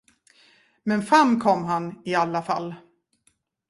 Men 0.83 1.01
fram 1.03 1.39
kom 1.39 1.63
han 1.65 2.01
i 2.05 2.15
alla 2.15 2.41
fall. 2.41 2.75